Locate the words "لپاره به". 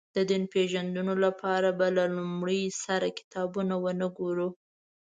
1.25-1.87